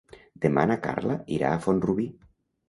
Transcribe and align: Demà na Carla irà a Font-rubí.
Demà 0.45 0.63
na 0.71 0.77
Carla 0.85 1.17
irà 1.37 1.51
a 1.51 1.61
Font-rubí. 1.67 2.09